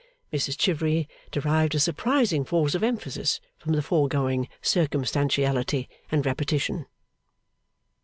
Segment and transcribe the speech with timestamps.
[0.33, 6.87] Mrs Chivery derived a surprising force of emphasis from the foregoing circumstantiality and repetition.